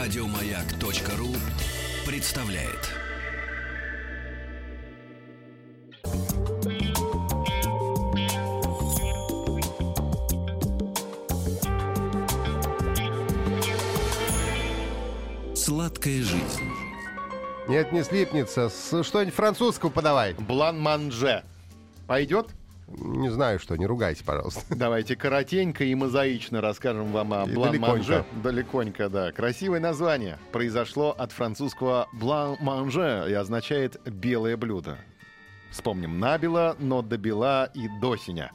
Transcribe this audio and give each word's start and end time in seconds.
Радиомаяк.ру 0.00 1.28
представляет. 2.06 2.88
Сладкая 15.54 16.22
жизнь. 16.22 16.70
Нет, 17.68 17.92
не 17.92 18.02
слипнется. 18.02 18.68
С- 18.68 19.02
Что-нибудь 19.04 19.34
французского 19.34 19.90
подавай. 19.90 20.34
Блан-манже. 20.34 21.44
Пойдет? 22.06 22.48
Не 22.90 23.30
знаю 23.30 23.58
что, 23.58 23.76
не 23.76 23.86
ругайте, 23.86 24.24
пожалуйста. 24.24 24.62
Давайте 24.76 25.16
коротенько 25.16 25.84
и 25.84 25.94
мозаично 25.94 26.60
расскажем 26.60 27.12
вам 27.12 27.32
о 27.32 27.46
блан-манже. 27.46 28.24
Далеконько, 28.42 29.08
да. 29.08 29.32
Красивое 29.32 29.80
название. 29.80 30.38
Произошло 30.52 31.14
от 31.16 31.32
французского 31.32 32.08
блан-манже 32.12 33.26
и 33.28 33.32
означает 33.32 34.00
«белое 34.04 34.56
блюдо». 34.56 34.98
Вспомним 35.70 36.18
набело, 36.18 36.74
но 36.80 37.00
добела 37.00 37.70
и 37.74 37.88
досиня. 38.00 38.50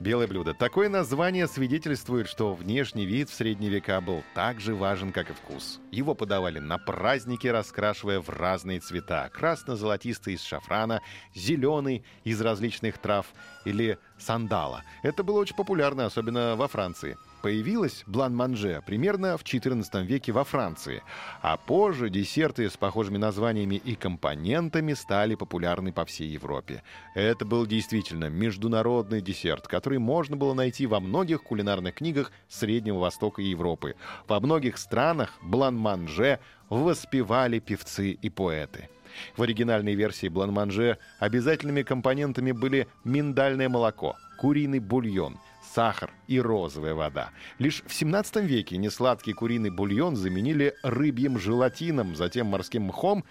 Белое 0.00 0.26
блюдо. 0.26 0.54
Такое 0.54 0.88
название 0.88 1.46
свидетельствует, 1.46 2.28
что 2.28 2.54
внешний 2.54 3.06
вид 3.06 3.30
в 3.30 3.34
средние 3.34 3.70
века 3.70 4.00
был 4.00 4.22
так 4.34 4.60
же 4.60 4.74
важен, 4.74 5.12
как 5.12 5.30
и 5.30 5.32
вкус. 5.32 5.80
Его 5.90 6.14
подавали 6.14 6.58
на 6.58 6.78
праздники, 6.78 7.46
раскрашивая 7.46 8.20
в 8.20 8.28
разные 8.28 8.80
цвета. 8.80 9.30
Красно-золотистый 9.32 10.34
из 10.34 10.42
шафрана, 10.42 11.00
зеленый 11.34 12.04
из 12.24 12.40
различных 12.40 12.98
трав 12.98 13.26
или 13.64 13.98
сандала. 14.18 14.82
Это 15.02 15.22
было 15.22 15.40
очень 15.40 15.56
популярно, 15.56 16.06
особенно 16.06 16.56
во 16.56 16.68
Франции. 16.68 17.16
Появилась 17.42 18.04
блан-манже 18.06 18.82
примерно 18.86 19.36
в 19.36 19.42
XIV 19.42 20.04
веке 20.04 20.32
во 20.32 20.44
Франции, 20.44 21.02
а 21.42 21.58
позже 21.58 22.08
десерты 22.08 22.70
с 22.70 22.76
похожими 22.78 23.18
названиями 23.18 23.74
и 23.74 23.96
компонентами 23.96 24.94
стали 24.94 25.34
популярны 25.34 25.92
по 25.92 26.06
всей 26.06 26.28
Европе. 26.28 26.82
Это 27.14 27.44
был 27.44 27.66
действительно 27.66 28.30
международный 28.30 29.20
десерт, 29.20 29.68
который 29.68 29.98
можно 29.98 30.36
было 30.36 30.54
найти 30.54 30.86
во 30.86 31.00
многих 31.00 31.42
кулинарных 31.42 31.96
книгах 31.96 32.32
Среднего 32.48 33.00
Востока 33.00 33.42
и 33.42 33.50
Европы. 33.50 33.94
Во 34.26 34.40
многих 34.40 34.78
странах 34.78 35.34
блан-манже 35.42 36.38
воспевали 36.70 37.58
певцы 37.58 38.12
и 38.12 38.30
поэты. 38.30 38.88
В 39.36 39.42
оригинальной 39.42 39.94
версии 39.94 40.28
блан-манже 40.28 40.98
обязательными 41.18 41.82
компонентами 41.82 42.52
были 42.52 42.88
миндальное 43.04 43.68
молоко, 43.68 44.16
куриный 44.38 44.78
бульон, 44.78 45.38
сахар 45.74 46.12
и 46.26 46.40
розовая 46.40 46.94
вода. 46.94 47.30
Лишь 47.58 47.82
в 47.86 47.92
17 47.92 48.36
веке 48.36 48.76
несладкий 48.76 49.32
куриный 49.32 49.70
бульон 49.70 50.16
заменили 50.16 50.74
рыбьим 50.82 51.38
желатином, 51.38 52.16
затем 52.16 52.46
морским 52.46 52.84
мхом, 52.84 53.24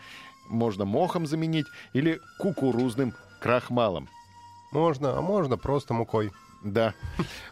можно 0.49 0.85
мохом 0.85 1.25
заменить, 1.25 1.67
или 1.93 2.19
кукурузным 2.39 3.13
крахмалом. 3.39 4.09
Можно, 4.71 5.17
а 5.17 5.21
можно 5.21 5.57
просто 5.57 5.93
мукой. 5.93 6.31
Да, 6.63 6.93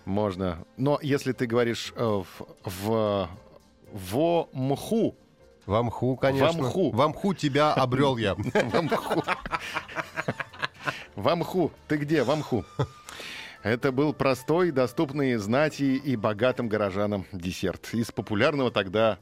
можно. 0.05 0.65
Но 0.77 0.99
если 1.01 1.33
ты 1.33 1.45
говоришь 1.45 1.93
э, 1.95 2.03
в, 2.03 2.25
в 2.63 3.29
во 3.91 4.49
мху, 4.53 5.15
В 5.71 5.83
мху, 5.83 6.17
конечно. 6.17 6.51
В 6.51 6.67
мху. 6.67 6.91
В 6.91 7.07
мху 7.07 7.33
тебя 7.33 7.73
обрел 7.73 8.17
я. 8.17 8.35
в 8.35 8.81
мху, 8.81 9.23
в 11.15 11.35
мху, 11.35 11.71
ты 11.87 11.95
где, 11.95 12.23
в 12.23 12.35
мху? 12.35 12.65
Это 13.63 13.93
был 13.93 14.11
простой, 14.11 14.71
доступный 14.71 15.37
знати 15.37 15.95
и 15.95 16.17
богатым 16.17 16.67
горожанам 16.67 17.25
десерт. 17.31 17.93
Из 17.93 18.11
популярного 18.11 18.69
тогда 18.69 19.17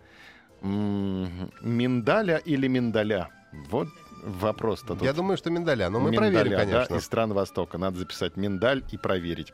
миндаля 0.64 2.38
или 2.38 2.68
миндаля? 2.68 3.30
Вот 3.52 3.88
вопрос-то 4.24 4.96
тут. 4.96 5.04
Я 5.04 5.14
думаю, 5.14 5.38
что 5.38 5.50
миндаля, 5.50 5.90
но 5.90 6.00
мы 6.00 6.12
Миндаля, 6.12 6.32
проверим, 6.32 6.52
да, 6.52 6.66
конечно. 6.66 6.96
из 6.96 7.06
стран 7.06 7.34
Востока. 7.34 7.78
Надо 7.78 7.98
записать 7.98 8.38
миндаль 8.38 8.84
и 8.92 8.98
проверить. 8.98 9.54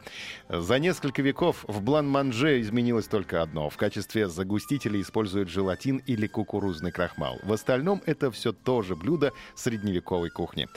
За 0.50 0.80
несколько 0.80 1.22
веков 1.22 1.64
в 1.68 1.82
блан-манже 1.82 2.62
изменилось 2.62 3.08
только 3.08 3.42
одно. 3.42 3.70
В 3.70 3.78
качестве 3.78 4.28
загустителя 4.28 5.00
используют 5.00 5.50
желатин 5.50 5.98
или 6.06 6.28
кукурузный 6.28 6.92
крахмал. 6.92 7.40
В 7.44 7.54
остальном 7.54 8.02
это 8.06 8.32
все 8.32 8.54
тоже 8.54 8.96
блюдо 8.96 9.32
средневековой 9.56 10.30
кухни. 10.30 10.68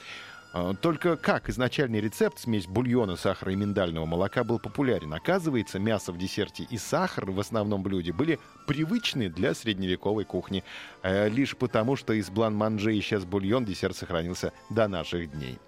А, 0.59 0.75
Только 0.75 1.17
как 1.17 1.49
изначальный 1.49 2.01
рецепт, 2.01 2.41
смесь 2.41 2.67
бульона, 2.67 3.17
сахара 3.17 3.53
и 3.53 3.57
миндального 3.57 4.07
молока, 4.07 4.43
был 4.43 4.59
популярен? 4.59 5.15
Оказывается, 5.15 5.79
мясо 5.79 6.13
в 6.13 6.19
десерте 6.19 6.67
и 6.69 6.79
сахар 6.79 7.31
в 7.31 7.39
основном 7.39 7.83
блюде 7.83 8.13
были 8.13 8.41
привычны 8.67 9.29
для 9.29 9.55
средневековой 9.55 10.25
кухни. 10.25 10.65
Э, 11.03 11.29
Лишь 11.29 11.57
потому, 11.57 11.95
что 11.95 12.13
из 12.13 12.29
блан-манже 12.31 12.99
исчез 12.99 13.25
бульон, 13.25 13.65
десерт 13.65 13.97
сохранился 13.97 14.53
до 14.69 14.89
наших 14.89 15.31
дней. 15.31 15.59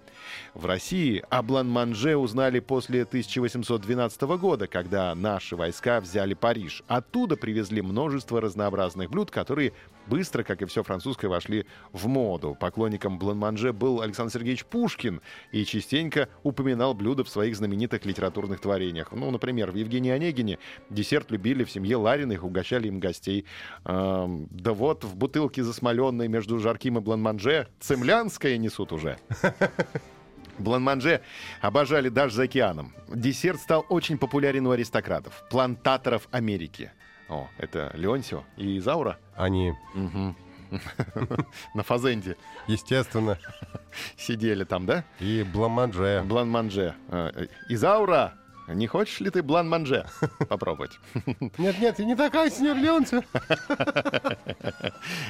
В 0.53 0.65
России 0.65 1.23
о 1.29 1.41
блан-манже 1.41 2.15
узнали 2.15 2.59
после 2.59 3.03
1812 3.03 4.21
года, 4.37 4.67
когда 4.67 5.15
наши 5.15 5.55
войска 5.55 6.01
взяли 6.01 6.33
Париж. 6.33 6.83
Оттуда 6.87 7.37
привезли 7.37 7.81
множество 7.81 8.41
разнообразных 8.41 9.09
блюд, 9.09 9.31
которые 9.31 9.73
быстро, 10.07 10.43
как 10.43 10.61
и 10.61 10.65
все 10.65 10.83
французское, 10.83 11.29
вошли 11.29 11.65
в 11.91 12.07
моду. 12.07 12.55
Поклонником 12.59 13.17
блан-манже 13.19 13.73
был 13.73 14.01
Александр 14.01 14.33
Сергеевич 14.33 14.65
Пушкин 14.65 15.21
и 15.51 15.65
частенько 15.65 16.29
упоминал 16.43 16.93
блюдо 16.93 17.23
в 17.23 17.29
своих 17.29 17.55
знаменитых 17.55 18.05
литературных 18.05 18.59
творениях. 18.59 19.11
Ну, 19.11 19.31
например, 19.31 19.71
в 19.71 19.75
Евгении 19.75 20.11
Онегине 20.11 20.59
десерт 20.89 21.31
любили 21.31 21.63
в 21.63 21.71
семье 21.71 21.97
Лариных, 21.97 22.43
угощали 22.43 22.87
им 22.87 22.99
гостей. 22.99 23.45
Да 23.83 24.73
вот 24.73 25.03
в 25.03 25.15
бутылке 25.15 25.63
засмоленной 25.63 26.27
между 26.27 26.59
жарким 26.59 26.97
и 26.97 27.01
блан-манже 27.01 27.67
цемлянское 27.79 28.57
несут 28.57 28.91
уже. 28.91 29.17
Блан-манже 30.59 31.21
обожали 31.59 32.09
даже 32.09 32.35
за 32.35 32.43
океаном. 32.43 32.93
Десерт 33.07 33.59
стал 33.59 33.85
очень 33.89 34.17
популярен 34.17 34.67
у 34.67 34.71
аристократов, 34.71 35.43
плантаторов 35.49 36.27
Америки. 36.31 36.91
О, 37.31 37.47
это 37.57 37.89
Леонсио 37.95 38.43
и 38.57 38.77
Изаура 38.77 39.17
Они, 39.35 39.73
Мгм. 39.95 40.35
на 41.75 41.83
фазенде 41.83 42.37
естественно, 42.67 43.37
сидели 44.17 44.63
там, 44.63 44.85
да? 44.85 45.03
и 45.19 45.43
бламадже. 45.43 46.23
Блан-манже. 46.25 46.93
Э, 47.09 47.47
Изаура, 47.69 48.33
не 48.73 48.87
хочешь 48.87 49.19
ли 49.19 49.29
ты 49.29 49.43
блан-манже 49.43 50.05
попробовать? 50.49 50.99
Нет-нет, 51.57 51.99
я 51.99 52.05
не 52.05 52.15
такая, 52.15 52.49
сеньор 52.49 52.77
Леонтьев. 52.77 53.23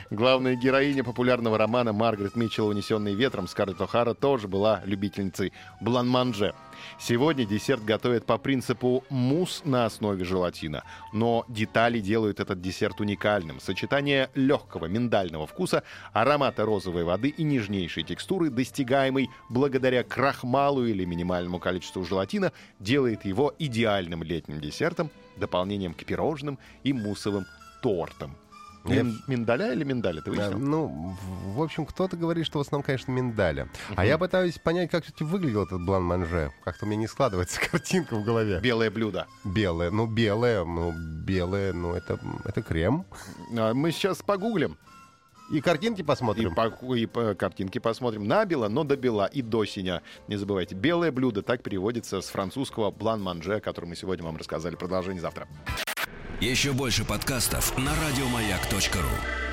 Главная 0.09 0.55
героиня 0.55 1.03
популярного 1.03 1.57
романа 1.57 1.93
Маргарет 1.93 2.35
Митчелл 2.35 2.67
«Унесенный 2.67 3.13
ветром» 3.13 3.47
Скарлетт 3.47 3.81
О'Хара 3.81 4.13
тоже 4.13 4.47
была 4.47 4.81
любительницей 4.85 5.53
блан-манже. 5.79 6.53
Сегодня 6.99 7.45
десерт 7.45 7.83
готовят 7.83 8.25
по 8.25 8.37
принципу 8.37 9.03
мусс 9.09 9.61
на 9.65 9.85
основе 9.85 10.23
желатина. 10.23 10.83
Но 11.13 11.45
детали 11.47 11.99
делают 11.99 12.39
этот 12.39 12.61
десерт 12.61 12.99
уникальным. 13.01 13.59
Сочетание 13.59 14.29
легкого 14.35 14.85
миндального 14.85 15.47
вкуса, 15.47 15.83
аромата 16.13 16.65
розовой 16.65 17.03
воды 17.03 17.29
и 17.29 17.43
нежнейшей 17.43 18.03
текстуры, 18.03 18.49
достигаемой 18.49 19.29
благодаря 19.49 20.03
крахмалу 20.03 20.85
или 20.85 21.05
минимальному 21.05 21.59
количеству 21.59 22.03
желатина, 22.03 22.51
делает 22.79 23.25
его 23.31 23.53
идеальным 23.59 24.23
летним 24.23 24.59
десертом, 24.59 25.09
дополнением 25.37 25.93
к 25.93 26.03
пирожным 26.05 26.59
и 26.83 26.93
муссовым 26.93 27.45
тортам. 27.81 28.35
Мин- 28.83 29.21
миндаля 29.27 29.73
или 29.73 29.83
миндаля, 29.83 30.21
ты 30.21 30.31
Да, 30.31 30.37
выяснил? 30.49 30.57
Ну, 30.57 31.15
в 31.53 31.61
общем, 31.61 31.85
кто-то 31.85 32.17
говорит, 32.17 32.45
что 32.47 32.57
в 32.57 32.61
основном, 32.61 32.83
конечно, 32.83 33.11
миндаля. 33.11 33.69
А 33.95 34.05
я 34.05 34.17
пытаюсь 34.17 34.57
понять, 34.57 34.89
как 34.89 35.03
все-таки 35.03 35.23
выглядел 35.23 35.63
этот 35.63 35.85
блан-манже. 35.85 36.51
Как-то 36.63 36.85
у 36.85 36.87
меня 36.89 37.01
не 37.01 37.07
складывается 37.07 37.59
картинка 37.71 38.15
в 38.15 38.23
голове. 38.25 38.59
Белое 38.59 38.89
блюдо. 38.89 39.27
Белое, 39.45 39.91
ну, 39.91 40.07
белое, 40.07 40.65
ну, 40.65 40.93
белое, 41.25 41.73
ну, 41.73 41.93
это, 41.93 42.19
это 42.43 42.61
крем. 42.63 43.05
А, 43.55 43.73
Мы 43.75 43.91
сейчас 43.91 44.23
погуглим 44.23 44.77
И 45.51 45.59
картинки 45.59 46.01
и, 46.01 46.03
посмотрим. 46.03 46.55
по, 46.55 46.95
и 46.95 47.05
по 47.05 47.35
картинке 47.35 47.79
посмотрим. 47.79 48.25
Набело, 48.25 48.69
но 48.69 48.83
добела 48.83 49.25
и 49.25 49.41
до 49.41 49.65
синя. 49.65 50.01
Не 50.27 50.37
забывайте. 50.37 50.75
Белое 50.75 51.11
блюдо, 51.11 51.41
так 51.41 51.61
переводится 51.61 52.21
с 52.21 52.27
французского 52.27 52.91
блан-манже, 52.91 53.55
о 53.55 53.59
котором 53.59 53.89
мы 53.89 53.95
сегодня 53.95 54.23
вам 54.23 54.37
рассказали. 54.37 54.75
Продолжение 54.75 55.21
завтра. 55.21 55.47
Еще 56.39 56.71
больше 56.71 57.05
подкастов 57.05 57.77
на 57.77 57.91
радиомаяк.ру. 57.91 59.50